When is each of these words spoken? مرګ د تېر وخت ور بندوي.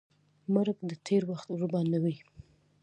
مرګ 0.53 0.77
د 0.89 0.91
تېر 1.05 1.23
وخت 1.31 1.47
ور 1.51 1.63
بندوي. 1.73 2.15